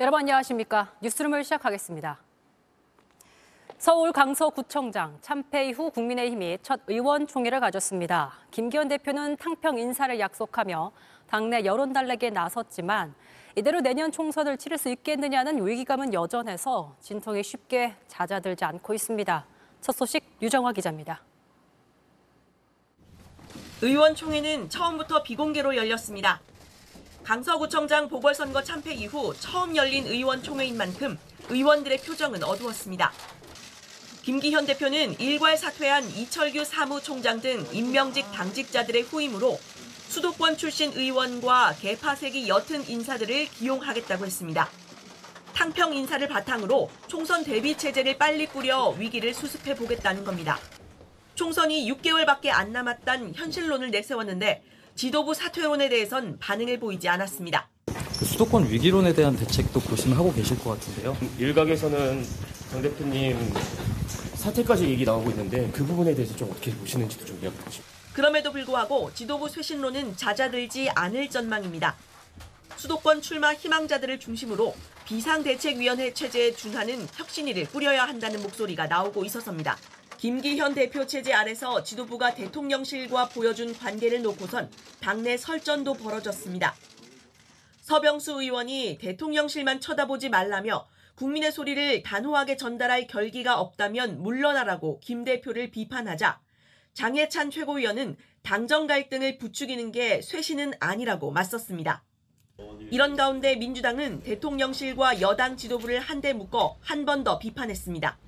[0.00, 0.92] 여러분 안녕하십니까?
[1.00, 2.20] 뉴스룸을 시작하겠습니다.
[3.78, 8.32] 서울 강서구청장 참패 이후 국민의힘이 첫 의원총회를 가졌습니다.
[8.52, 10.92] 김기현 대표는 탕평 인사를 약속하며
[11.26, 13.12] 당내 여론 달래기에 나섰지만
[13.56, 19.46] 이대로 내년 총선을 치를 수 있겠느냐는 위기감은 여전해서 진통이 쉽게 잦아들지 않고 있습니다.
[19.80, 21.24] 첫 소식 유정화 기자입니다.
[23.82, 26.40] 의원총회는 처음부터 비공개로 열렸습니다.
[27.28, 31.18] 강서구청장 보궐선거 참패 이후 처음 열린 의원총회인 만큼
[31.50, 33.12] 의원들의 표정은 어두웠습니다.
[34.22, 39.60] 김기현 대표는 일괄 사퇴한 이철규 사무총장 등 임명직 당직자들의 후임으로
[40.08, 44.70] 수도권 출신 의원과 개파색이 옅은 인사들을 기용하겠다고 했습니다.
[45.52, 50.58] 탕평 인사를 바탕으로 총선 대비 체제를 빨리 꾸려 위기를 수습해 보겠다는 겁니다.
[51.34, 54.62] 총선이 6개월밖에 안 남았단 현실론을 내세웠는데
[54.98, 57.68] 지도부 사퇴론에 대해선 반응을 보이지 않았습니다.
[58.24, 61.16] 수도권 위기론에 대한 대책도 고심하고 계실 것 같은데요.
[61.38, 62.24] 일각에서는
[62.68, 63.38] 장 대표님
[64.34, 67.84] 사퇴까지 얘기 나오고 있는데 그 부분에 대해서 좀 어떻게 보시는지도 좀 이야기 해 주시죠.
[68.12, 71.94] 그럼에도 불구하고 지도부 쇄신론은 잦아들지 않을 전망입니다.
[72.74, 74.74] 수도권 출마 희망자들을 중심으로
[75.04, 79.78] 비상대책위원회 체제에 준하는 혁신위를 꾸려야 한다는 목소리가 나오고 있어서입니다.
[80.18, 86.74] 김기현 대표 체제 아래서 지도부가 대통령실과 보여준 관계를 놓고선 당내 설전도 벌어졌습니다.
[87.82, 96.40] 서병수 의원이 대통령실만 쳐다보지 말라며 국민의 소리를 단호하게 전달할 결기가 없다면 물러나라고 김 대표를 비판하자
[96.94, 102.02] 장해찬 최고위원은 당정 갈등을 부추기는 게 쇄신은 아니라고 맞섰습니다.
[102.90, 108.18] 이런 가운데 민주당은 대통령실과 여당 지도부를 한데 묶어 한 번 더 비판했습니다.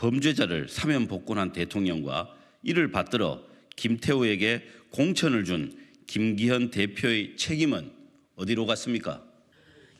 [0.00, 3.42] 범죄자를 사면 복권한 대통령과 이를 받들어
[3.76, 7.92] 김태우에게 공천을 준 김기현 대표의 책임은
[8.34, 9.22] 어디로 갔습니까?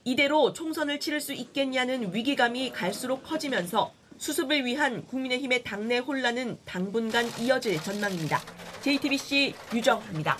[0.05, 7.81] 이대로 총선을 치를 수 있겠냐는 위기감이 갈수록 커지면서 수습을 위한 국민의힘의 당내 혼란은 당분간 이어질
[7.83, 8.41] 전망입니다.
[8.83, 10.39] JTBC 유정입니다.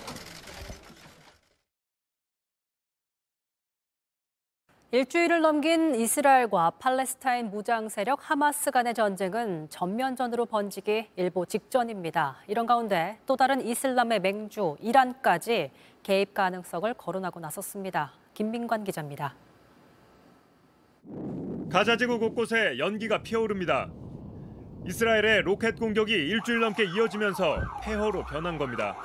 [4.93, 12.39] 일주일을 넘긴 이스라엘과 팔레스타인 무장 세력 하마스 간의 전쟁은 전면전으로 번지기 일보 직전입니다.
[12.47, 15.71] 이런 가운데 또 다른 이슬람의 맹주 이란까지
[16.03, 18.11] 개입 가능성을 거론하고 나섰습니다.
[18.33, 19.33] 김민관 기자입니다.
[21.71, 23.89] 가자지구 곳곳에 연기가 피어오릅니다.
[24.87, 28.97] 이스라엘의 로켓 공격이 일주일 넘게 이어지면서 폐허로 변한 겁니다.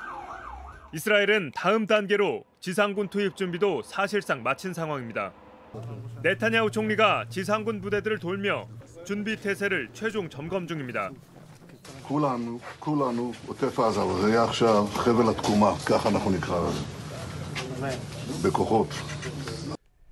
[0.92, 5.32] 이스라엘은 다음 단계로 지상군 투입 준비도 사실상 마친 상황입니다.
[6.24, 8.68] 네타냐후 총리가 지상군 부대들을 돌며
[9.06, 11.12] 준비 태세를 최종 점검 중입니다.
[12.03, 16.79] כולנו, כולנו עוטף עזה, וזה יהיה עכשיו חבל התקומה, ככה אנחנו נקרא לזה.
[18.44, 18.90] בכוחות.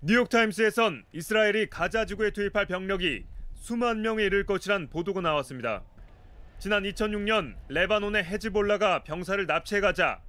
[0.01, 3.25] 뉴욕타임스에선 이스라엘이 가자 지구에 투입할 병력이
[3.56, 5.84] 수만 명에 이를 것이란 보도가 나왔습니다.
[6.57, 10.22] 지난 2006년 레바논의 헤즈볼라가 병사를 납치해가자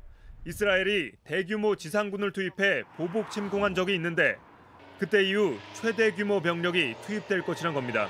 [0.46, 4.36] 이스라엘이 대규모 지상군을 투입해 보복 침공한 적이 있는데
[4.99, 8.09] 그때 이후 최대 규모 병력이 투입될 것이란 겁니다.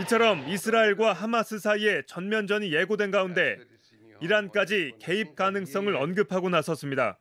[0.00, 3.58] 이처럼 이스라엘과 하마스 사이에 전면전이 예고된 가운데
[4.20, 7.18] 이란까지 개입 가능성을 언급하고 나섰습니다.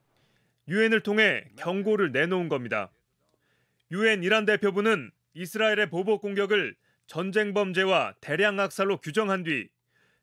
[0.70, 2.92] 유엔을 통해 경고를 내놓은 겁니다.
[3.92, 6.76] 유엔 이란 대표부는 이스라엘의 보복 공격을
[7.08, 9.68] 전쟁 범죄와 대량 학살로 규정한 뒤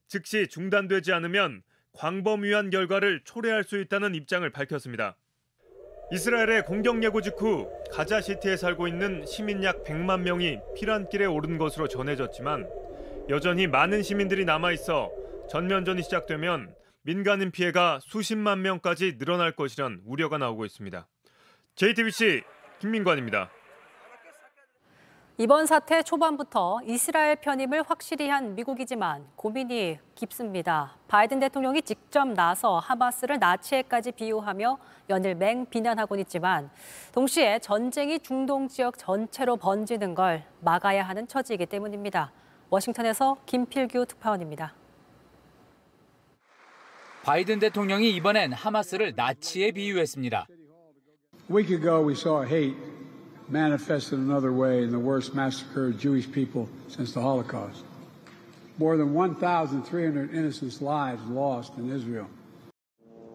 [0.06, 5.16] 즉시 중단되지 않으면 광범위한 결과를 초래할 수 있다는 입장을 밝혔습니다.
[6.10, 11.86] 이스라엘의 공격 예고 직후 가자 시티에 살고 있는 시민 약 100만 명이 피란길에 오른 것으로
[11.86, 12.66] 전해졌지만
[13.28, 15.10] 여전히 많은 시민들이 남아 있어
[15.50, 21.06] 전면전이 시작되면 민간인 피해가 수십만 명까지 늘어날 것이란 우려가 나오고 있습니다.
[21.74, 22.42] JTBC
[22.80, 23.50] 김민관입니다.
[25.40, 30.96] 이번 사태 초반부터 이스라엘 편임을 확실히 한 미국이지만 고민이 깊습니다.
[31.06, 34.78] 바이든 대통령이 직접 나서 하마스를 나치에까지 비유하며
[35.10, 36.68] 연일 맹 비난하곤 있지만
[37.12, 42.32] 동시에 전쟁이 중동 지역 전체로 번지는 걸 막아야 하는 처지이기 때문입니다.
[42.68, 44.74] 워싱턴에서 김필규 특파원입니다.
[47.22, 50.48] 바이든 대통령이 이번엔 하마스를 나치에 비유했습니다.
[50.50, 52.76] A week ago, we saw hate
[53.49, 57.83] manifested another way in the worst massacre of Jewish people since the Holocaust.
[58.77, 62.27] More than 1,300 innocent lives lost in Israel.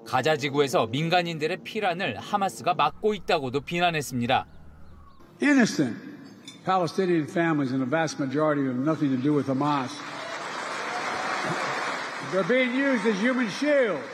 [0.04, 4.46] 가자 지구에서 민간인들의 피란을 하마스가 막고 있다고도 비난했습니다.
[5.42, 5.96] Innocent
[6.64, 9.88] Palestinian families, and the vast majority of them nothing to do with Hamas.
[12.30, 14.11] They're being used as human shields.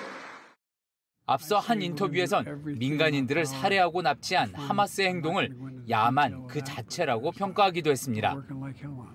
[1.30, 5.56] 앞서 한 인터뷰에선 민간인들을 살해하고 납치한 하마스의 행동을
[5.88, 8.36] 야만 그 자체라고 평가하기도 했습니다.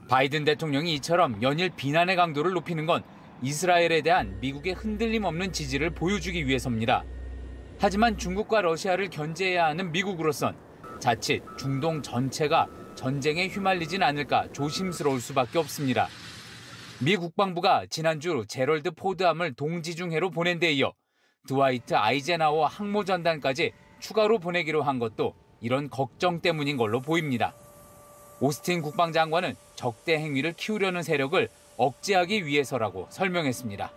[0.08, 3.02] 바이든 대통령이 이처럼 연일 비난의 강도를 높이는 건
[3.43, 7.02] 이스라엘에 대한 미국의 흔들림 없는 지지를 보여주기 위해서입니다.
[7.81, 10.56] 하지만 중국과 러시아를 견제해야 하는 미국으로선
[11.00, 16.06] 자칫 중동 전체가 전쟁에 휘말리진 않을까 조심스러울 수밖에 없습니다.
[17.00, 20.93] 미 국방부가 지난주 제럴드 포드함을 동지중해로 보낸 데 이어
[21.46, 27.55] 드와이트 아이젠하워 항모전단까지 추가로 보내기로 한 것도 이런 걱정 때문인 걸로 보입니다.
[28.41, 33.91] 오스틴 국방장관은 적대 행위를 키우려는 세력을 억제하기 위해서라고 설명했습니다.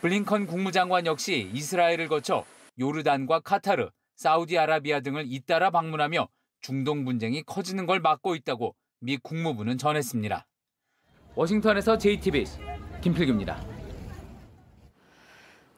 [0.00, 2.44] 블링컨 국무장관 역시 이스라엘을 거쳐
[2.78, 6.28] 요르단과 카타르, 사우디아라비아 등을 잇따라 방문하며
[6.60, 10.46] 중동 분쟁이 커지는 걸 막고 있다고 미 국무부는 전했습니다.
[11.34, 12.58] 워싱턴에서 JTBC
[13.02, 13.73] 김필규입니다.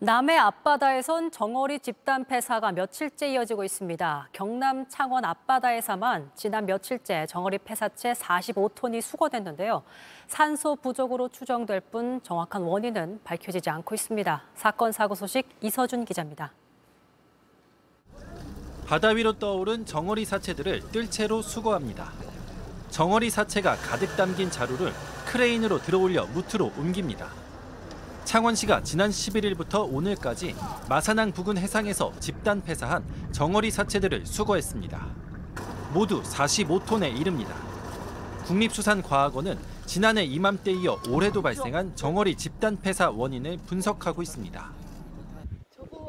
[0.07, 4.29] 남해 앞바다에선 정어리 집단 폐사가 며칠째 이어지고 있습니다.
[4.31, 9.83] 경남 창원 앞바다에서만 지난 며칠째 정어리 폐사체 45톤이 수거됐는데요.
[10.29, 14.45] 산소 부족으로 추정될 뿐 정확한 원인은 밝혀지지 않고 있습니다.
[14.55, 16.53] 사건 사고 소식 이서준 기자입니다.
[18.87, 22.13] 바다 위로 떠오른 정어리 사체들을 뜰 채로 수거합니다.
[22.91, 24.93] 정어리 사체가 가득 담긴 자루를
[25.27, 27.46] 크레인으로 들어올려 무트로 옮깁니다.
[28.27, 30.57] 창원시가 지난 11일부터 오늘까지
[30.89, 35.07] 마산항 부근 해상에서 집단 폐사한 정어리 사체들을 수거했습니다.
[35.95, 37.55] 모두 45톤에 이릅니다.
[38.47, 39.57] 국립수산과학원은
[39.87, 44.73] 지난해 이맘때 이어 올해도 발생한 정어리 집단 폐사 원인을 분석하고 있습니다.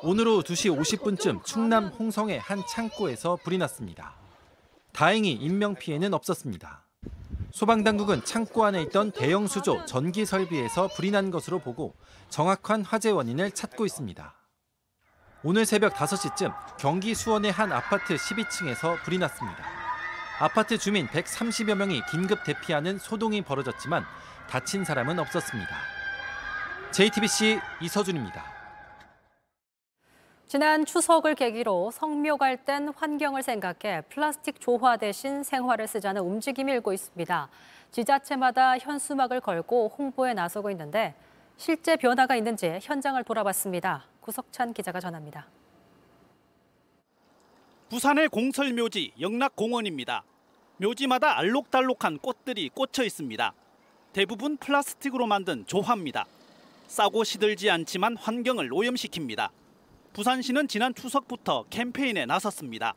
[0.01, 4.15] 오늘 오후 2시 50분쯤 충남 홍성의 한 창고에서 불이 났습니다.
[4.91, 6.86] 다행히 인명 피해는 없었습니다.
[7.51, 11.95] 소방당국은 창고 안에 있던 대형 수조 전기 설비에서 불이 난 것으로 보고
[12.29, 14.33] 정확한 화재 원인을 찾고 있습니다.
[15.43, 19.63] 오늘 새벽 5시쯤 경기 수원의 한 아파트 12층에서 불이 났습니다.
[20.39, 24.05] 아파트 주민 130여 명이 긴급 대피하는 소동이 벌어졌지만
[24.49, 25.69] 다친 사람은 없었습니다.
[26.91, 28.56] JTBC 이서준입니다.
[30.47, 36.93] 지난 추석을 계기로 성묘 갈 땐 환경을 생각해 플라스틱 조화 대신 생화를 쓰자는 움직임이 일고
[36.93, 37.49] 있습니다.
[37.91, 41.13] 지자체마다 현수막을 걸고 홍보에 나서고 있는데
[41.57, 44.05] 실제 변화가 있는지 현장을 돌아봤습니다.
[44.21, 45.47] 구석찬 기자가 전합니다.
[47.89, 50.23] 부산의 공설 묘지 영락공원입니다.
[50.77, 53.53] 묘지마다 알록달록한 꽃들이 꽂혀 있습니다.
[54.13, 56.25] 대부분 플라스틱으로 만든 조화입니다.
[56.87, 59.49] 싸고 시들지 않지만 환경을 오염시킵니다.
[60.17, 62.95] 부산시는 지난 추석부터 캠페인에 나섰습니다.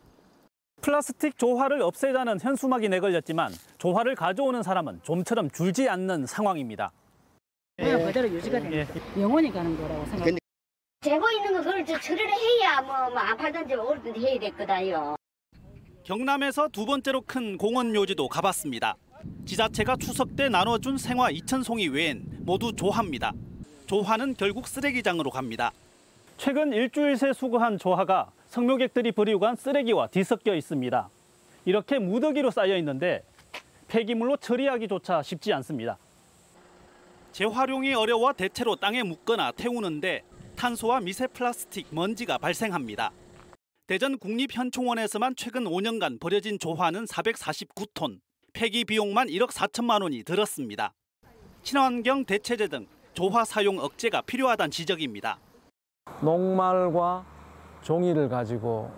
[0.80, 6.90] 플라스틱 조화를 없애자는 현수막이 내걸렸지만 조화를 가져오는 사람은 좀처럼 줄지 않는 상황입니다.
[7.76, 8.94] 그냥 그대로 유지가 됩니다.
[9.18, 10.38] 영원히 가는 거라고 생각합니다.
[11.02, 15.16] 재고 있는 거 그걸 저 처리를 해야 뭐, 뭐안 팔든지 오르든지 해야 될 거다요.
[16.04, 18.96] 경남에서 두 번째로 큰 공원 묘지도 가봤습니다.
[19.44, 23.34] 지자체가 추석 때 나눠준 생화 2천 송이 외엔 모두 조화입니다.
[23.84, 25.70] 조화는 결국 쓰레기장으로 갑니다.
[26.40, 31.10] 최근 일주일 새 수거한 조화가 성묘객들이 버리고 간 쓰레기와 뒤섞여 있습니다.
[31.66, 33.22] 이렇게 무더기로 쌓여 있는데
[33.88, 35.98] 폐기물로 처리하기조차 쉽지 않습니다.
[37.32, 40.22] 재활용이 어려워 대체로 땅에 묻거나 태우는데
[40.56, 43.10] 탄소와 미세 플라스틱 먼지가 발생합니다.
[43.86, 48.18] 대전 국립현충원에서만 최근 5년간 버려진 조화는 449톤,
[48.54, 50.94] 폐기 비용만 1억 4천만 원이 들었습니다.
[51.62, 55.38] 친환경 대체제 등 조화 사용 억제가 필요하다는 지적입니다.
[56.20, 57.24] 녹말과
[57.82, 58.90] 종이를 가지고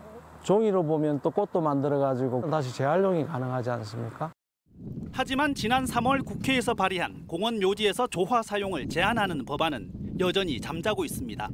[0.42, 4.32] 종이로 보면 또 꽃도 만들어 가지고 다시 재활용이 가능하지 않습니까?
[5.12, 11.48] 하지만 지난 3월 국회에서 발의한 공원 묘지에서 조화 사용을 제한하는 법안은 여전히 잠자고 있습니다.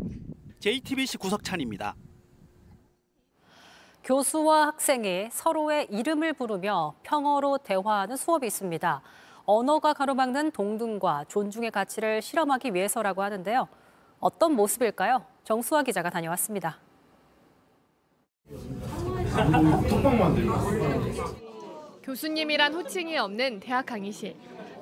[0.60, 1.94] JTBC 구석찬입니다.
[4.04, 9.02] 교수와 학생이 서로의 이름을 부르며 평어로 대화하는 수업이 있습니다.
[9.44, 13.68] 언어가 가로막는 동등과 존중의 가치를 실험하기 위해서라고 하는데요.
[14.20, 15.24] 어떤 모습일까요?
[15.48, 16.78] 정수아 기자가 다녀왔습니다.
[22.02, 24.36] 교수님이란 호칭이 없는 대학 강의실.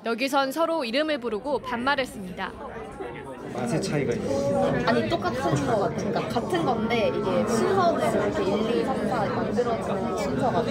[0.05, 2.51] 여기선 서로 이름을 부르고 반말했습니다.
[3.53, 4.85] 맛의 차이가 있어요.
[4.85, 10.17] 아니 똑같은 거 같은 거 같은 건데 이게 순서대로 이렇게 1, 2, 3, 4 만들어지는
[10.17, 10.65] 순서가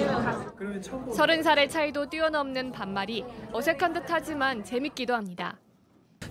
[1.14, 5.56] 서른 살의 차이도 뛰어넘는 반말이 어색한 듯하지만 재밌기도 합니다.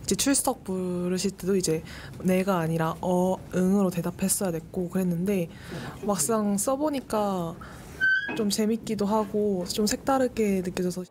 [0.04, 1.84] 이제 출석 부르실 때도 이제
[2.24, 5.50] 내가 아니라 어, 응으로 대답했어야 됐고 그랬는데
[6.06, 7.56] 막상 써보니까
[8.38, 11.04] 좀 재밌기도 하고 좀 색다르게 느껴져서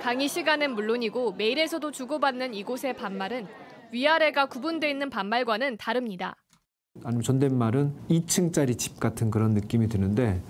[0.00, 3.46] 강의 시간은 물론이고 메일에서도 주고받는 이곳의 반말은
[3.92, 6.36] 위아래가 구분돼 있는 반말과는 다릅니다.
[7.04, 10.40] 아니면 존댓말은 2층짜리 집 같은 그런 느낌이 드는데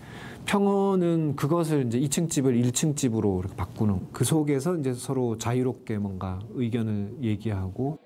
[0.49, 6.41] 평어는 그것을 이제 2층 집을 1층 집으로 이렇게 바꾸는 그 속에서 이제 서로 자유롭게 뭔가
[6.55, 7.99] 의견을 얘기하고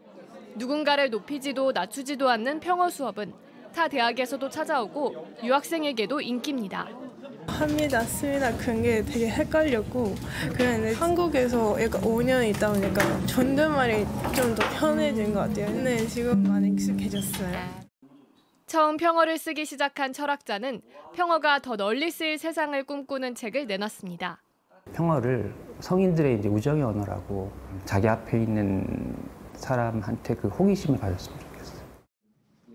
[0.57, 3.33] 누군가를 높이지도 낮추지도 않는 평어 수업은
[3.73, 6.89] 타 대학에서도 찾아오고 유학생에게도 인기입니다.
[7.47, 10.15] 합니다, 씁니다 그런 게 되게 헷갈렸고
[10.53, 15.67] 그랬는데 한국에서 약간 5년 있다 보니까 존댓말이 좀 더 편해진 것 같아요.
[15.67, 17.82] 근데 지금 많이 익숙해졌어요.
[18.73, 20.81] 처음 평어를 쓰기 시작한 철학자는
[21.15, 24.41] 평어가 더 널리 쓰일 세상을 꿈꾸는 책을 내놨습니다.
[24.95, 27.53] 평어를 성인들의 이제 우정의 언어라고
[27.85, 29.15] 자기 앞에 있는
[29.53, 31.83] 사람한테 그 호기심을 가졌으면 좋겠어요.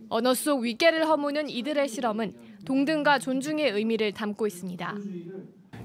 [0.10, 4.94] 언어 속 위계를 허무는 이들의 실험은 동등과 존중의 의미를 담고 있습니다.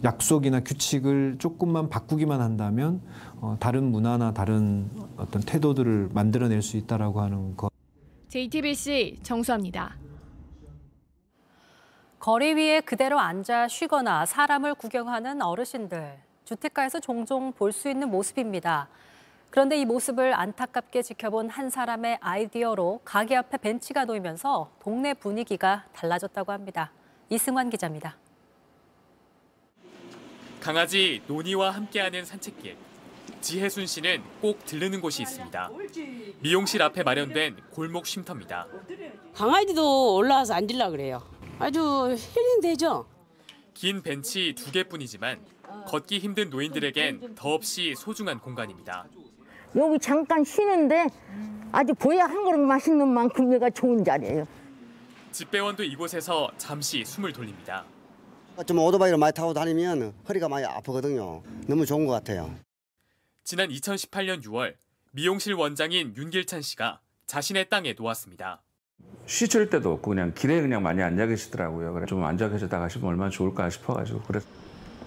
[0.04, 3.00] 약속이나 규칙을 조금만 바꾸기만 한다면
[3.40, 7.72] 어, 다른 문화나 다른 어떤 태도들을 만들어낼 수 있다라고 하는 것.
[8.28, 10.01] JTBC 정수합니다.
[12.22, 16.20] 거리 위에 그대로 앉아 쉬거나 사람을 구경하는 어르신들.
[16.44, 18.88] 주택가에서 종종 볼 수 있는 모습입니다.
[19.50, 26.52] 그런데 이 모습을 안타깝게 지켜본 한 사람의 아이디어로 가게 앞에 벤치가 놓이면서 동네 분위기가 달라졌다고
[26.52, 26.92] 합니다.
[27.28, 28.16] 이승환 기자입니다.
[30.60, 32.76] 강아지 노니와 함께하는 산책길.
[33.40, 35.70] 지혜순 씨는 꼭 들르는 곳이 있습니다.
[36.38, 38.68] 미용실 앞에 마련된 골목 쉼터입니다.
[39.34, 41.20] 강아지도 올라와서 앉으려 그래요.
[41.58, 43.06] 아주 힐링되죠.
[43.74, 45.40] 긴 벤치 두 개뿐이지만
[45.86, 49.06] 걷기 힘든 노인들에겐 더없이 소중한 공간입니다.
[49.74, 51.06] 여기 잠깐 쉬는데
[51.72, 54.46] 아주 보야 한 그릇 맛있는 만큼 얘가 좋은 자리예요.
[55.32, 57.84] 집배원도 이곳에서 잠시 숨을 돌립니다.
[58.66, 61.42] 좀 오토바이를 많이 타고 다니면 허리가 많이 아프거든요.
[61.66, 62.54] 너무 좋은 것 같아요.
[63.44, 64.74] 지난 2018년 6월
[65.12, 68.62] 미용실 원장인 윤길찬 씨가 자신의 땅에 놓았습니다.
[69.26, 71.92] 쉬실 때도 없고 그냥 길에 그냥 많이 앉아 계시더라고요.
[71.94, 74.40] 그래 좀 앉아 계셨다 가시면 얼마나 좋을까 싶어가지고 그래.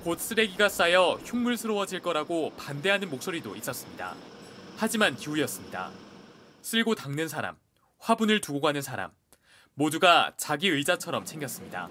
[0.03, 4.13] 곧 쓰레기가 쌓여 흉물스러워질 거라고 반대하는 목소리도 있었습니다.
[4.77, 5.89] 하지만 기후였습니다.
[6.61, 7.55] 쓸고 닦는 사람,
[7.99, 9.11] 화분을 두고 가는 사람,
[9.73, 11.89] 모두가 자기 의자처럼 챙겼습니다.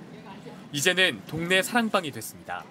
[0.72, 2.64] 이제는 동네 사랑방이 됐습니다.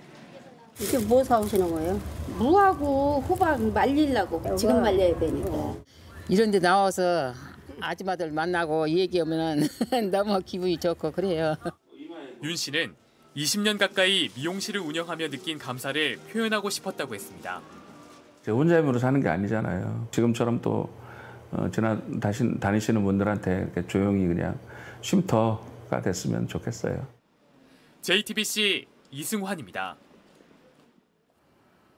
[0.79, 2.01] 이게 뭐 사오시는 거예요?
[2.37, 5.75] 무하고 호박 말리려고 지금 말려야 되니까.
[6.29, 7.33] 이런 데 나와서
[7.79, 9.67] 아줌마들 만나고 얘기하면
[10.11, 11.55] 너무 기분이 좋고 그래요.
[12.43, 12.95] 윤 씨는
[13.35, 17.61] 20년 가까이 미용실을 운영하며 느낀 감사를 표현하고 싶었다고 했습니다.
[18.47, 20.07] 혼자 힘으로 사는 게 아니잖아요.
[20.11, 20.89] 지금처럼 또
[21.51, 24.59] 어, 지나 다시 다니시는 분들한테 이렇게 조용히 그냥
[25.01, 27.07] 쉼터가 됐으면 좋겠어요.
[28.01, 29.95] JTBC 이승환입니다.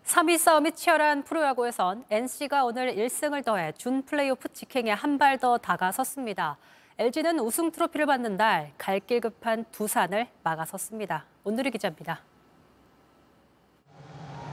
[0.05, 6.57] 3위 싸움이 치열한 프로야구에선 NC가 오늘 1승을 더해 준 플레이오프 직행에 한 발 더 다가섰습니다.
[6.99, 11.25] LG는 우승 트로피를 받는 날 갈 길 급한 두산을 막아섰습니다.
[11.43, 12.21] 온누리 기자입니다.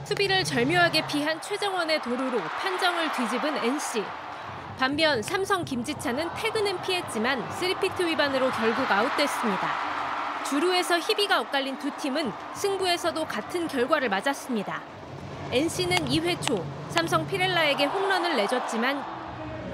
[0.05, 4.03] 수비를 절묘하게 피한 최정원의 도루로 판정을 뒤집은 NC.
[4.79, 9.69] 반면 삼성 김지찬은 태그는 피했지만 3피트 위반으로 결국 아웃됐습니다.
[10.49, 14.81] 주루에서 희비가 엇갈린 두 팀은 승부에서도 같은 결과를 맞았습니다.
[15.53, 19.05] NC는 2회 초 삼성 피렐라에게 홈런을 내줬지만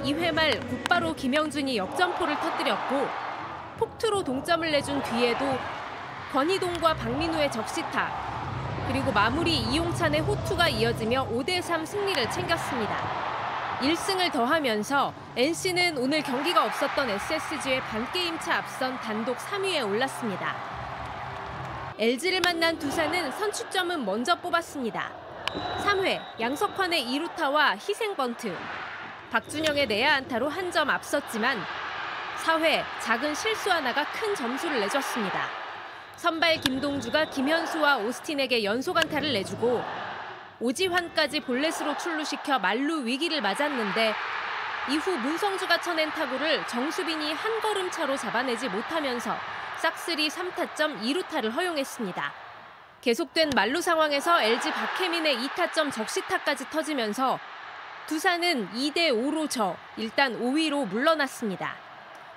[0.04, 3.08] 2회 말 곧바로 김영준이 역전포를 터뜨렸고
[3.78, 5.46] 폭투로 동점을 내준 뒤에도
[6.34, 12.98] 권희동과 박민우의 적시타 그리고 마무리 이용찬의 호투가 이어지며 5대3 승리를 챙겼습니다.
[13.80, 20.58] 1승을 더하면서 NC는 오늘 경기가 없었던 SSG의 반게임차 앞선 단독 3위에 올랐습니다.
[21.98, 25.29] LG를 만난 두산은 선취점은 먼저 뽑았습니다.
[25.54, 28.56] 3회 양석환의 2루타와 희생 번트,
[29.32, 31.60] 박준영의 내야 안타로 한 점 앞섰지만
[32.44, 35.48] 4회 작은 실수 하나가 큰 점수를 내줬습니다.
[36.16, 39.84] 선발 김동주가 김현수와 오스틴에게 연속 안타를 내주고
[40.60, 44.14] 오지환까지 볼넷으로 출루시켜 만루 위기를 맞았는데
[44.90, 49.36] 이후 문성주가 쳐낸 타구를 정수빈이 한 걸음 차로 잡아내지 못하면서
[49.78, 52.49] 싹쓸이 3타점 2루타를 허용했습니다.
[53.02, 57.40] 계속된 만루 상황에서 LG 박혜민의 2타점 적시타까지 터지면서
[58.08, 61.76] 두산은 2대 5로 져 일단 5위로 물러났습니다.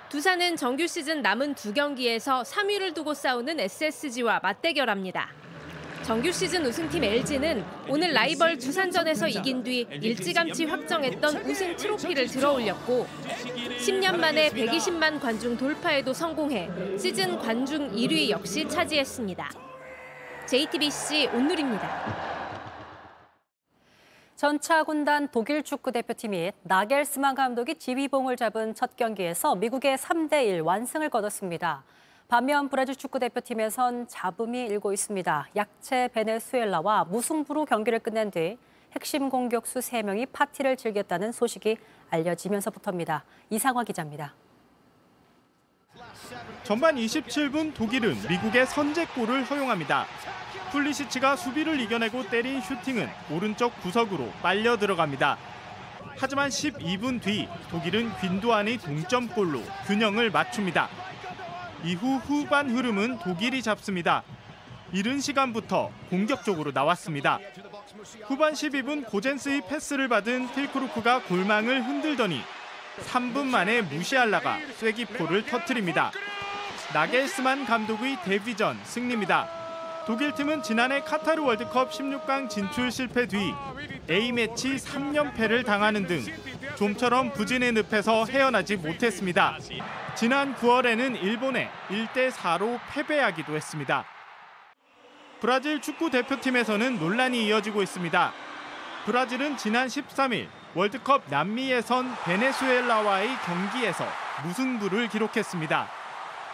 [0.07, 5.29] 두산은 정규 시즌 남은 두 경기에서 3위를 두고 싸우는 SSG와 맞대결합니다.
[6.03, 13.07] 정규 시즌 우승팀 LG는 오늘 라이벌 두산전에서 이긴 뒤 일찌감치 확정했던 우승 트로피를 들어올렸고
[13.79, 19.72] 10년 만에 120만 관중 돌파에도 성공해 시즌 관중 1위 역시 차지했습니다.
[20.45, 21.89] JTBC 온누리입니다.
[24.35, 31.85] 전차 군단 독일 축구 대표팀이 나겔스만 감독이 지휘봉을 잡은 첫 경기에서 미국의 3대1 완승을 거뒀습니다.
[32.27, 35.47] 반면 브라질 축구 대표팀에선 잡음이 일고 있습니다.
[35.55, 38.57] 약체 베네수엘라와 무승부로 경기를 끝낸 뒤
[38.91, 41.77] 핵심 공격수 3명이 파티를 즐겼다는 소식이
[42.09, 43.23] 알려지면서부터입니다.
[43.49, 44.33] 이상화 기자입니다.
[46.63, 50.05] 전반 27분 독일은 미국의 선제골을 허용합니다.
[50.71, 55.37] 풀리시치가 수비를 이겨내고 때린 슈팅은 오른쪽 구석으로 빨려 들어갑니다.
[56.17, 60.89] 하지만 12분 뒤 독일은 윈도안의 동점골로 균형을 맞춥니다.
[61.83, 64.23] 이후 후반 흐름은 독일이 잡습니다.
[64.93, 67.39] 이른 시간부터 공격적으로 나왔습니다.
[68.25, 72.41] 후반 12분 고젠스의 패스를 받은 필크루크가 골망을 흔들더니
[73.01, 76.11] 3분 만에 무시알라가 쐐기포를 터뜨립니다.
[76.93, 79.49] 나겔스만 감독의 데뷔전 승리입니다.
[80.05, 83.53] 독일 팀은 지난해 카타르 월드컵 16강 진출 실패 뒤
[84.09, 86.23] A매치 3연패를 당하는 등
[86.75, 89.57] 좀처럼 부진의 늪에서 헤어나지 못했습니다.
[90.15, 94.05] 지난 9월에는 일본에 1대 4로 패배하기도 했습니다.
[95.39, 98.33] 브라질 축구 대표팀에서는 논란이 이어지고 있습니다.
[99.05, 104.05] 브라질은 지난 13일 월드컵 남미 예선 베네수엘라와의 경기에서
[104.43, 105.87] 무승부를 기록했습니다.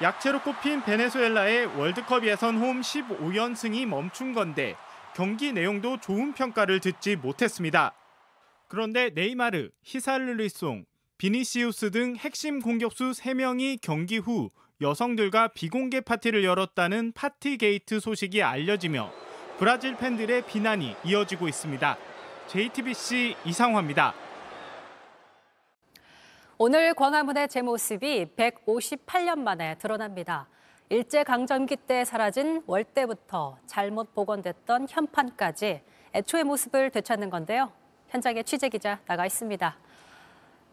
[0.02, 4.76] 약체로 꼽힌 베네수엘라의 월드컵 예선 홈 15연승이 멈춘 건데
[5.16, 7.94] 경기 내용도 좋은 평가를 듣지 못했습니다.
[8.68, 10.84] 그런데 네이마르, 히살르리송,
[11.18, 19.12] 비니시우스 등 핵심 공격수 3명이 경기 후 여성들과 비공개 파티를 열었다는 파티 게이트 소식이 알려지며
[19.58, 22.09] 브라질 팬들의 비난이 이어지고 있습니다.
[22.50, 24.12] JTBC 이상화입니다.
[26.58, 30.48] 오늘 광화문의 제 모습이 158년 만에 드러납니다.
[30.90, 35.84] 일제강점기 때 사라진 월대부터 잘못 복원됐던 현판까지
[36.16, 37.72] 애초의 모습을 되찾는 건데요.
[38.08, 39.78] 현장에 취재기자 나가 있습니다.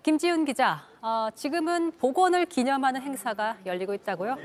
[0.02, 4.36] 김지훈 기자, 어, 지금은 복원을 기념하는 행사가 열리고 있다고요?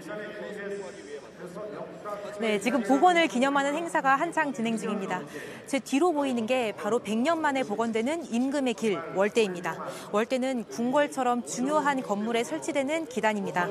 [2.42, 5.22] 네, 지금 복원을 기념하는 행사가 한창 진행 중입니다.
[5.68, 9.78] 제 뒤로 보이는 게 바로 100년 만에 복원되는 임금의 길 월대입니다.
[10.12, 13.70] 월대는 궁궐처럼 중요한 건물에 설치되는 기단입니다.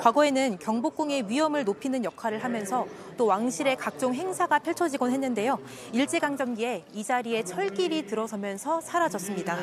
[0.00, 2.86] 과거에는 경복궁의 위험을 높이는 역할을 하면서
[3.20, 5.58] 또 왕실의 각종 행사가 펼쳐지곤 했는데요.
[5.92, 9.58] 일제강점기에 이 자리에 철길이 들어서면서 사라졌습니다.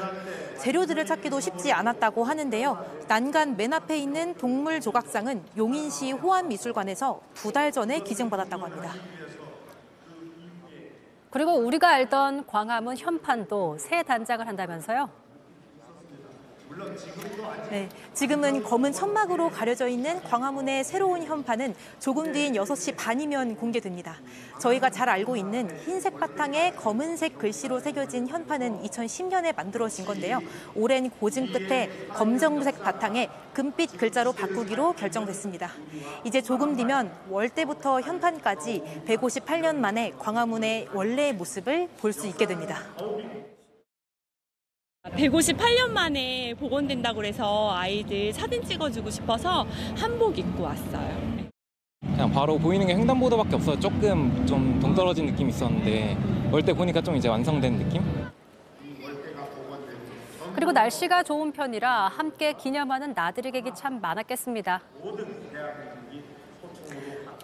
[0.60, 2.86] 재료들을 찾기도 쉽지 않았다고 하는데요.
[3.08, 8.94] 난간 맨 앞에 있는 동물 조각상은 용인시 호안미술관에서 두 달 전에 기증받았다고 합니다.
[11.32, 15.10] 그리고 우리가 알던 광화문 현판도 새 단장을 한다면서요?
[17.70, 24.16] 네, 지금은 검은 천막으로 가려져 있는 광화문의 새로운 현판은 조금 뒤인 6시 반이면 공개됩니다.
[24.60, 30.40] 저희가 잘 알고 있는 흰색 바탕에 검은색 글씨로 새겨진 현판은 2010년에 만들어진 건데요.
[30.76, 35.72] 오랜 고증 끝에 검정색 바탕에 금빛 글자로 바꾸기로 결정됐습니다.
[36.24, 42.82] 이제 조금 뒤면 월대부터 현판까지 158년 만에 광화문의 원래의 모습을 볼 수 있게 됩니다.
[45.16, 49.66] 158년 만에 복원된다고 해서 아이들 사진 찍어주고 싶어서
[49.96, 51.28] 한복 입고 왔어요.
[52.02, 56.18] 그냥 바로 보이는 게 횡단보도밖에 없어서 조금 좀 동떨어진 느낌이 있었는데
[56.52, 58.02] 올 때 보니까 좀 이제 완성된 느낌?
[60.56, 64.82] 그리고 날씨가 좋은 편이라 함께 기념하는 나들이 객이 참 많았겠습니다.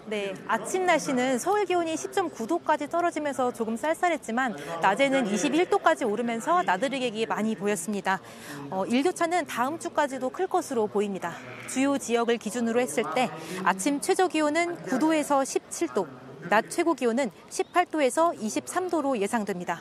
[0.06, 7.54] 네, 아침 날씨는 서울 기온이 10.9도까지 떨어지면서 조금 쌀쌀했지만 낮에는 21도까지 오르면서 나들이 객이 많이
[7.54, 8.20] 보였습니다.
[8.68, 11.32] 어, 일교차는 다음 주까지도 클 것으로 보입니다.
[11.70, 13.30] 주요 지역을 기준으로 했을 때
[13.64, 16.06] 아침 최저 기온은 9도에서 17도,
[16.50, 19.80] 낮 최고 기온은 18도에서 23도로 예상됩니다.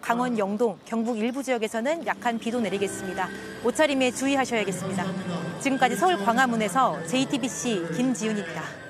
[0.00, 3.28] 강원 영동, 경북 일부 지역에서는 약한 비도 내리겠습니다.
[3.64, 5.04] 옷차림에 주의하셔야겠습니다.
[5.60, 8.81] 지금까지 서울 광화문에서 JTBC 김지훈입니다.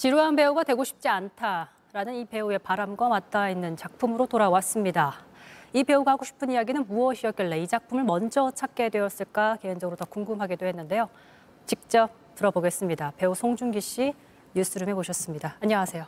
[0.00, 5.12] 지루한 배우가 되고 싶지 않다라는 이 배우의 바람과 맞닿아 있는 작품으로 돌아왔습니다.
[5.74, 11.10] 이 배우가 하고 싶은 이야기는 무엇이었길래 이 작품을 먼저 찾게 되었을까 개인적으로 더 궁금하기도 했는데요.
[11.66, 13.12] 직접 들어보겠습니다.
[13.18, 14.14] 배우 송중기 씨
[14.54, 15.56] 뉴스룸에 모셨습니다.
[15.60, 16.06] 안녕하세요.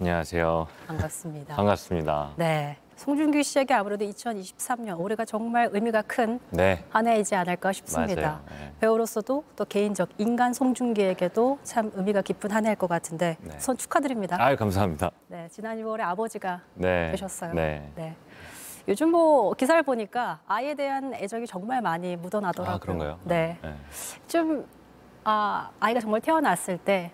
[0.00, 0.66] 안녕하세요.
[0.88, 1.54] 반갑습니다.
[1.54, 2.32] 반갑습니다.
[2.34, 2.76] 네.
[2.98, 6.84] 송중기 씨에게 아무래도 2023년 올해가 정말 의미가 큰한 네.
[7.06, 8.40] 해이지 않을까 싶습니다.
[8.50, 8.72] 네.
[8.80, 13.54] 배우로서도 또 개인적 인간 송중기에게도 참 의미가 깊은 한 해일 것 같은데 네.
[13.56, 14.36] 우선 축하드립니다.
[14.40, 15.12] 아유 감사합니다.
[15.28, 17.12] 네, 지난 6월에 아버지가 네.
[17.12, 17.54] 되셨어요.
[17.54, 17.88] 네.
[17.94, 18.16] 네.
[18.88, 22.74] 요즘 뭐 기사를 보니까 아이에 대한 애정이 정말 많이 묻어나더라고요.
[22.74, 23.20] 아, 그런가요?
[23.22, 23.58] 네.
[23.62, 23.74] 네.
[24.26, 24.66] 좀
[25.22, 27.12] 아, 아이가 정말 태어났을 때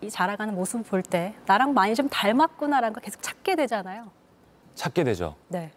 [0.00, 4.10] 이 자라가는 모습 볼 때 나랑 많이 좀 닮았구나라는 걸 계속 찾게 되잖아요.
[4.74, 5.34] 찾게 되죠.
[5.48, 5.70] 네.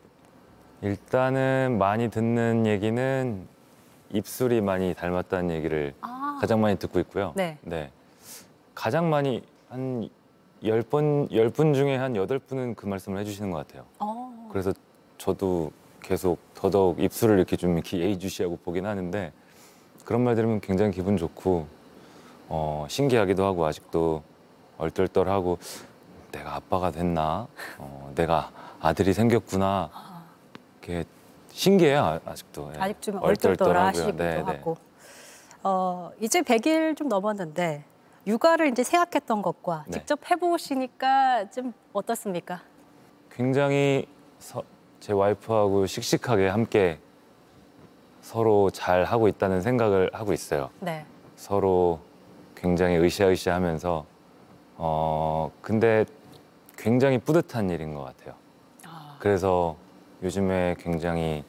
[0.81, 3.47] 일단은 많이 듣는 얘기는
[4.11, 6.37] 입술이 많이 닮았다는 얘기를 아.
[6.39, 7.33] 가장 많이 듣고 있고요.
[7.35, 7.57] 네.
[8.73, 10.09] 가장 많이 한
[10.63, 13.85] 열 번, 열 분 중에 한 여덟 분은 그 말씀을 해주시는 것 같아요.
[13.99, 14.47] 어.
[14.51, 14.73] 그래서
[15.17, 19.31] 저도 계속 더더욱 입술을 이렇게 좀 이렇게 예의주시하고 보긴 하는데
[20.05, 21.67] 그런 말 들으면 굉장히 기분 좋고
[22.47, 24.23] 어, 신기하기도 하고 아직도
[24.77, 25.57] 얼떨떨하고
[26.31, 28.51] 내가 아빠가 됐나 어, 내가
[28.85, 29.89] 아들이 생겼구나
[30.83, 31.05] 이게
[31.51, 32.79] 신기해요 아- 아직도 예.
[32.79, 33.87] 아직 좀 얼떨떨하고요.
[33.89, 34.41] 얼떨떨하 시기도 네, 네.
[34.43, 34.77] 하고.
[35.63, 37.83] 어, 이제 100일 좀 넘었는데
[38.27, 39.93] 육아를 이제 생각했던 것과 네.
[39.93, 42.61] 직접 해보시니까 좀 어떻습니까?
[43.31, 44.05] 굉장히
[44.37, 44.63] 서-
[44.99, 46.99] 제 와이프하고 씩씩하게 함께
[48.21, 50.69] 서로 잘 하고 있다는 생각을 하고 있어요.
[50.79, 51.05] 네.
[51.35, 51.99] 서로
[52.55, 54.05] 굉장히 으쌰으쌰하면서
[54.77, 56.05] 어 근데
[56.77, 58.35] 굉장히 뿌듯한 일인 것 같아요.
[59.29, 59.75] 그래서
[60.21, 61.43] 요즘에 굉장히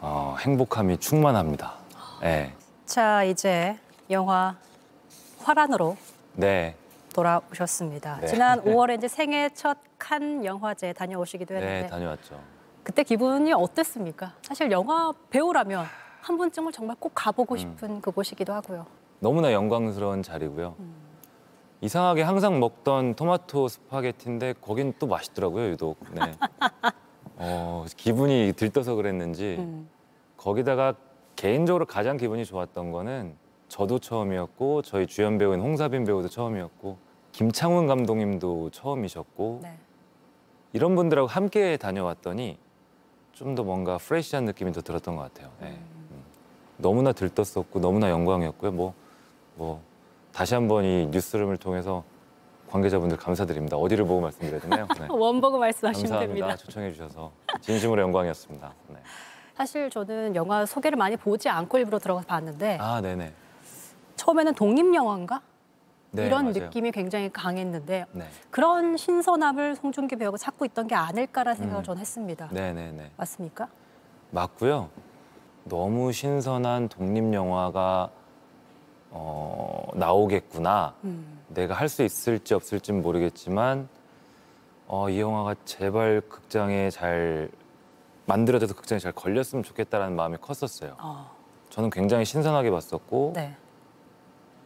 [0.00, 1.74] 어, 행복함이 충만합니다.
[2.20, 2.52] 네,
[2.84, 3.78] 자, 이제
[4.10, 4.56] 영화
[5.44, 5.96] 화란으로
[6.34, 6.74] 네,
[7.14, 8.18] 돌아오셨습니다.
[8.20, 8.26] 네.
[8.26, 12.38] 지난 5월에 이제 생애 첫 칸 영화제 다녀오시기도 했는데 네 다녀왔죠.
[12.82, 14.32] 그때 기분이 어땠습니까?
[14.42, 15.86] 사실 영화 배우라면
[16.20, 17.58] 한 번쯤은 정말 꼭 가보고 음.
[17.58, 18.86] 싶은 그곳이기도 하고요.
[19.20, 20.74] 너무나 영광스러운 자리고요.
[21.80, 25.98] 이상하게 항상 먹던 토마토 스파게티인데 거긴 또 맛있더라고요, 유독.
[26.12, 26.20] 네.
[27.36, 29.88] 어, 기분이 들떠서 그랬는지 음.
[30.36, 30.94] 거기다가
[31.36, 33.34] 개인적으로 가장 기분이 좋았던 거는
[33.68, 36.96] 저도 처음이었고 저희 주연 배우인 홍사빈 배우도 처음이었고
[37.32, 39.78] 김창훈 감독님도 처음이셨고 네.
[40.72, 42.58] 이런 분들하고 함께 다녀왔더니
[43.36, 45.52] 좀 더 뭔가 프레시한 느낌이 더 들었던 것 같아요.
[45.60, 45.78] 네.
[45.78, 46.22] 음.
[46.78, 48.72] 너무나 들떴었고 너무나 영광이었고요.
[48.72, 48.94] 뭐,
[49.56, 49.82] 뭐
[50.36, 52.04] 다시 한번 이 뉴스룸을 통해서
[52.68, 53.78] 관계자분들 감사드립니다.
[53.78, 54.86] 어디를 보고 말씀드려야 되나요?
[55.00, 55.06] 네.
[55.08, 56.46] 원 보고 말씀하시면 감사합니다.
[56.46, 56.56] 됩니다.
[56.62, 58.74] 초청해 주셔서 진심으로 영광이었습니다.
[58.88, 58.96] 네.
[59.54, 63.32] 사실 저는 영화 소개를 많이 보지 않고 일부러 들어가서 봤는데 아, 네네.
[64.16, 65.40] 처음에는 독립 영화인가
[66.10, 66.64] 네, 이런 맞아요.
[66.64, 71.84] 느낌이 굉장히 강했는데 네, 그런 신선함을 송중기 배우가 찾고 있던 게 아닐까라는 생각을 음.
[71.84, 72.48] 저는 했습니다.
[72.52, 73.12] 네네네.
[73.16, 73.68] 맞습니까?
[74.32, 74.90] 맞고요.
[75.64, 78.10] 너무 신선한 독립 영화가
[79.18, 80.94] 어, 나오겠구나.
[81.04, 81.40] 음.
[81.48, 83.88] 내가 할 수 있을지 없을지는 모르겠지만
[84.88, 87.48] 어, 이 영화가 제발 극장에 잘
[88.26, 90.96] 만들어져서 극장에 잘 걸렸으면 좋겠다라는 마음이 컸었어요.
[91.00, 91.30] 어,
[91.70, 93.56] 저는 굉장히 신선하게 봤었고 네.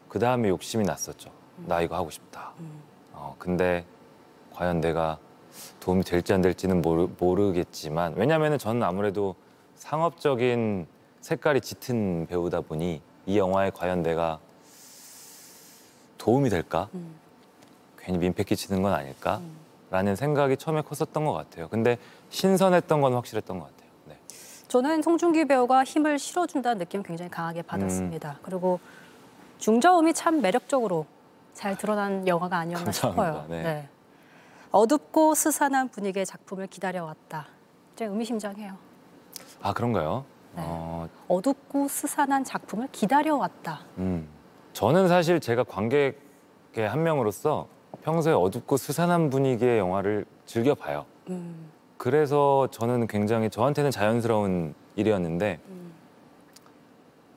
[0.09, 1.31] 그 다음에 욕심이 났었죠.
[1.67, 2.53] 나 이거 하고 싶다.
[2.59, 2.83] 음.
[3.13, 3.85] 어, 근데
[4.55, 5.19] 과연 내가
[5.79, 9.35] 도움이 될지 안 될지는 모르, 모르겠지만 왜냐하면 저는 아무래도
[9.77, 10.87] 상업적인
[11.21, 14.41] 색깔이 짙은 배우다 보니 이 영화에 과연 내가
[16.19, 16.89] 도움이 될까?
[16.95, 17.15] 음.
[17.97, 19.41] 괜히 민폐 끼치는 건 아닐까?
[19.89, 21.69] 라는 생각이 처음에 컸었던 것 같아요.
[21.69, 21.97] 근데
[22.31, 23.91] 신선했던 건 확실했던 것 같아요.
[24.07, 24.19] 네.
[24.67, 28.41] 저는 송중기 배우가 힘을 실어준다는 느낌 굉장히 강하게 받았습니다.
[28.43, 28.81] 그리고
[29.59, 31.07] 중저음이 참 매력적으로
[31.55, 33.43] 잘 드러난 영화가 아니었나 감사합니다.
[33.43, 33.47] 싶어요.
[33.49, 33.89] 네.
[34.73, 37.47] 어둡고 스산한 분위기의 작품을 기다려왔다.
[37.95, 38.77] 좀 의미심장해요.
[39.63, 40.25] 아 그런가요?
[40.57, 40.63] 네.
[40.65, 43.81] 어, 어둡고 스산한 작품을 기다려왔다.
[43.99, 44.29] 음.
[44.73, 47.69] 저는 사실 제가 관객의 한 명으로서
[48.03, 51.05] 평소에 어둡고 스산한 분위기의 영화를 즐겨 봐요.
[51.29, 51.71] 음.
[51.97, 55.61] 그래서 저는 굉장히 저한테는 자연스러운 일이었는데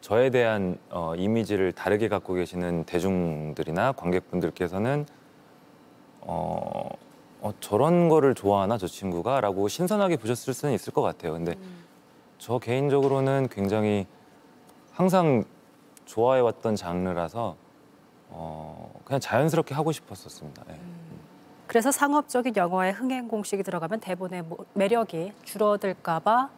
[0.04, 5.06] 저에 대한 어, 이미지를 다르게 갖고 계시는 대중들이나 관객분들께서는
[6.22, 6.90] 어,
[7.42, 11.34] 어, 저런 거를 좋아하나 저 친구가라고 신선하게 보셨을 수는 있을 것 같아요.
[11.34, 11.56] 근데
[12.44, 14.06] 저 개인적으로는 굉장히
[14.92, 15.46] 항상
[16.04, 17.56] 좋아해왔던 장르라서
[18.28, 20.64] 어, 그냥 자연스럽게 하고 싶었었습니다.
[20.70, 20.76] 예.
[21.68, 26.50] 그래서 상업적인 영화에 흥행 공식이 들어가면 대본의 모- 매력이 줄어들까 봐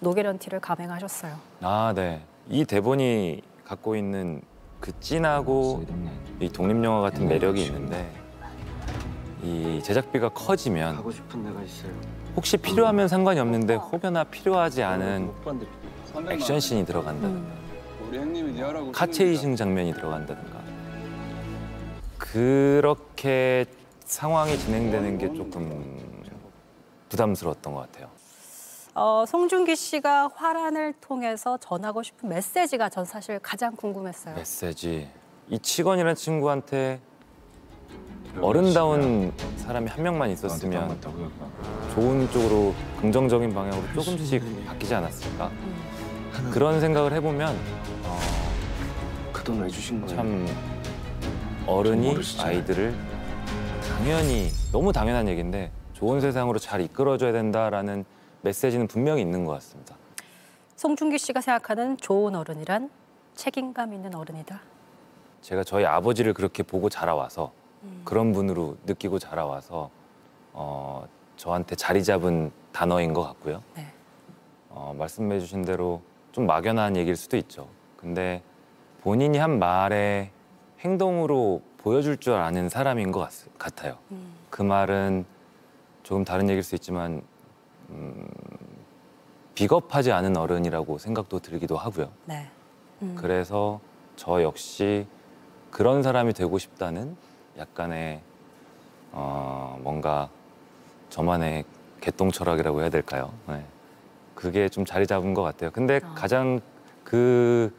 [0.00, 1.34] 노게런티를 감행하셨어요.
[1.62, 2.20] 아, 네.
[2.46, 4.42] 이 대본이 갖고 있는
[4.78, 5.86] 그 찐하고
[6.40, 8.12] 이 독립 영화 같은 매력이 있는데
[9.42, 11.92] 이 제작비가 커지면 가고 싶은 데가 있어요.
[12.36, 15.30] 혹시 필요하면 상관이 없는데 혹여나 필요하지 않은
[16.30, 17.28] 액션씬이 들어간다.
[18.06, 20.60] 우리 형님이 네 하라고 카체이싱 장면이 들어간다든가
[22.18, 23.64] 그렇게
[24.04, 26.22] 상황이 진행되는 게 조금
[27.08, 28.08] 부담스러웠던 것 같아요.
[28.94, 34.34] 어, 송중기 씨가 화란을 통해서 전하고 싶은 메시지가 전 사실 가장 궁금했어요.
[34.34, 35.08] 메시지
[35.48, 37.00] 이 치건이라는 친구한테
[38.40, 41.00] 어른다운 사람이 한 명만 있었으면
[41.94, 45.50] 좋은 쪽으로 긍정적인 방향으로 조금씩 바뀌지 않았을까?
[46.52, 47.56] 그런 생각을 해보면
[48.04, 48.18] 어,
[49.32, 50.16] 그돈 왜 주신 거예요?
[50.16, 50.46] 참
[51.66, 52.16] 어른이.
[52.40, 52.94] 아이들을
[53.88, 58.04] 당연히 너무 당연한 얘기인데 좋은 세상으로 잘 이끌어줘야 된다라는
[58.42, 59.96] 메시지는 분명히 있는 것 같습니다.
[60.76, 62.88] 송중기 씨가 생각하는 좋은 어른이란
[63.34, 64.60] 책임감 있는 어른이다.
[65.42, 67.52] 제가 저희 아버지를 그렇게 보고 자라와서
[68.10, 69.88] 그런 분으로 느끼고 자라와서
[70.52, 73.62] 어, 저한테 자리 잡은 단어인 것 같고요.
[73.76, 73.86] 네.
[74.68, 77.68] 어, 말씀해주신 대로 좀 막연한 얘기일 수도 있죠.
[77.96, 78.42] 근데
[79.02, 80.32] 본인이 한 말에
[80.80, 83.96] 행동으로 보여줄 줄 아는 사람인 것 같, 같아요.
[84.50, 85.24] 그 말은
[86.02, 87.22] 조금 다른 얘기일 수 있지만
[87.90, 88.28] 음,
[89.54, 92.10] 비겁하지 않은 어른이라고 생각도 들기도 하고요.
[92.24, 92.50] 네.
[93.14, 93.78] 그래서
[94.16, 95.06] 저 역시
[95.70, 97.16] 그런 사람이 되고 싶다는
[97.60, 98.20] 약간의
[99.12, 100.28] 어, 뭔가
[101.10, 101.64] 저만의
[102.00, 103.32] 개똥 철학이라고 해야 될까요?
[103.46, 103.64] 네.
[104.34, 105.70] 그게 좀 자리 잡은 것 같아요.
[105.70, 106.60] 근데 가장
[107.04, 107.72] 그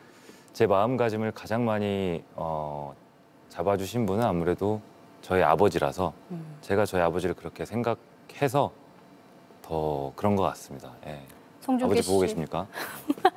[0.54, 2.94] 제 마음가짐을 가장 많이 어,
[3.48, 4.82] 잡아주신 분은 아무래도
[5.22, 6.12] 저희 아버지라서
[6.60, 8.74] 제가 저희 아버지를 그렇게 생각해서
[9.62, 10.91] 더 그런 것 같습니다.
[11.08, 11.22] 예.
[11.62, 12.28] 송중기 아버지 보고 씨.
[12.28, 12.67] 계십니까?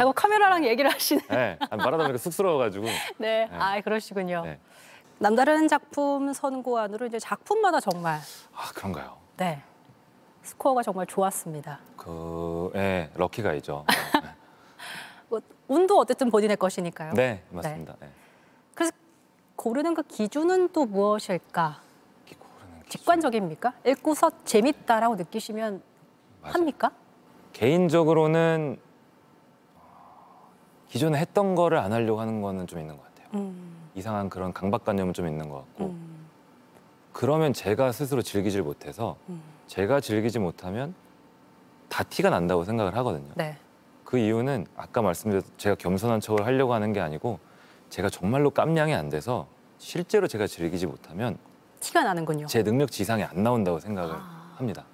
[0.00, 1.20] 자꾸 카메라랑 얘기를 하시네.
[1.28, 1.58] 네.
[1.70, 2.86] 말하다 보니까 쑥스러워가지고.
[3.18, 3.48] 네, 네.
[3.52, 4.42] 아 그러시군요.
[4.44, 4.58] 네.
[5.18, 8.18] 남다른 작품 선고안으로 이제 작품마다 정말
[8.54, 9.18] 아 그런가요?
[9.36, 9.62] 네
[10.42, 11.80] 스코어가 정말 좋았습니다.
[11.98, 13.84] 그, 예, 럭키가이죠.
[15.28, 17.12] 뭐, 운도 어쨌든 본인의 것이니까요.
[17.12, 17.94] 네, 맞습니다.
[18.00, 18.08] 네.
[18.74, 18.92] 그래서
[19.56, 21.82] 고르는 그 기준은 또 무엇일까?
[22.88, 23.74] 직관적입니까?
[23.86, 25.82] 읽고서 재밌다라고 느끼시면
[26.42, 26.90] 합니까?
[27.52, 28.89] 개인적으로는 어,
[30.90, 33.28] 기존에 했던 거를 안 하려고 하는 거는 좀 있는 것 같아요.
[33.34, 33.88] 음.
[33.94, 35.94] 이상한 그런 강박관념은 좀 있는 것 같고.
[37.12, 39.40] 그러면 제가 스스로 즐기질 못해서 음.
[39.68, 40.94] 제가 즐기지 못하면
[41.88, 43.30] 다 티가 난다고 생각을 하거든요.
[43.36, 43.56] 네.
[44.04, 47.38] 그 이유는 아까 말씀드렸 제가 겸손한 척을 하려고 하는 게 아니고
[47.88, 49.46] 제가 정말로 깜냥이 안 돼서
[49.78, 51.38] 실제로 제가 즐기지 못하면
[51.78, 52.46] 티가 나는군요.
[52.46, 54.54] 제 능력치 이상이 안 나온다고 생각을 아.
[54.56, 54.84] 합니다.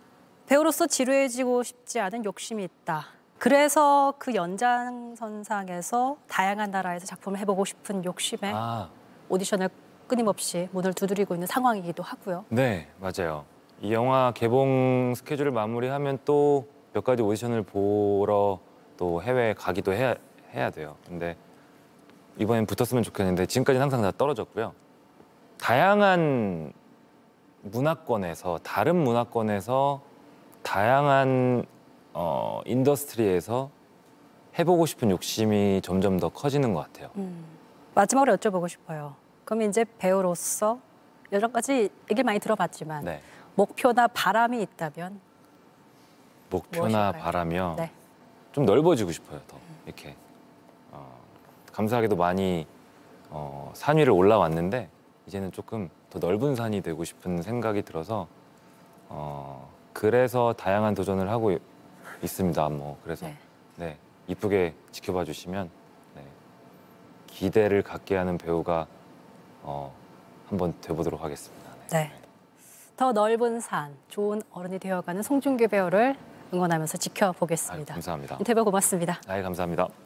[0.46, 3.15] 배우로서 지루해지고 싶지 않은 욕심이 있다.
[3.38, 8.88] 그래서 그 연장선상에서 다양한 나라에서 작품을 해보고 싶은 욕심에 아,
[9.28, 9.68] 오디션을
[10.06, 12.44] 끊임없이 문을 두드리고 있는 상황이기도 하고요.
[12.48, 13.44] 네, 맞아요.
[13.82, 18.58] 이 영화 개봉 스케줄을 마무리하면 또 몇 가지 오디션을 보러
[18.96, 20.14] 또 해외에 가기도 해야,
[20.54, 20.96] 해야 돼요.
[21.06, 21.36] 근데
[22.38, 24.72] 이번엔 붙었으면 좋겠는데 지금까지는 항상 다 떨어졌고요.
[25.60, 26.72] 다양한
[27.60, 30.00] 문화권에서 다른 문화권에서
[30.62, 31.66] 다양한
[32.18, 33.68] 어, industry에서
[34.58, 37.10] 해보고 싶은 욕심이 점점 더 커지는 것 같아요.
[37.94, 39.14] 마지막으로 여쭤보고 싶어요.
[39.44, 40.78] 그럼 이제 배우로서
[41.32, 43.20] 여러 가지 얘기를 많이 들어봤지만 네.
[43.54, 45.20] 목표나 바람이 있다면
[46.48, 47.22] 목표나 무엇일까요?
[47.22, 47.90] 바라며 네.
[48.52, 49.38] 좀 넓어지고 싶어요.
[49.46, 50.16] 더 이렇게
[50.92, 51.18] 어,
[51.72, 52.66] 감사하게도 많이
[53.28, 54.88] 어, 산 위를 올라왔는데
[55.26, 58.26] 이제는 조금 더 넓은 산이 되고 싶은 생각이 들어서
[59.10, 61.58] 어, 그래서 다양한 도전을 하고 이-
[62.26, 62.68] 있습니다.
[62.68, 63.26] 뭐 그래서
[63.76, 65.70] 네, 이쁘게 지켜봐 주시면
[66.14, 66.22] 네,
[67.26, 68.86] 기대를 갖게 하는 배우가
[69.62, 69.92] 어,
[70.48, 71.70] 한번 돼보도록 하겠습니다.
[71.90, 72.12] 네.
[72.96, 76.16] 더 넓은 산, 좋은 어른이 되어가는 송중기 배우를
[76.52, 77.94] 응원하면서 지켜보겠습니다.
[77.94, 78.36] 감사합니다.
[78.38, 79.20] 인터뷰 고맙습니다.
[79.26, 80.05] 아, 감사합니다.